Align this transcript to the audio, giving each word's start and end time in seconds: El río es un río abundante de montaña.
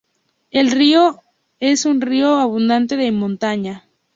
El 0.49 0.71
río 0.71 1.21
es 1.59 1.85
un 1.85 2.01
río 2.01 2.39
abundante 2.39 2.97
de 2.97 3.11
montaña. 3.11 3.87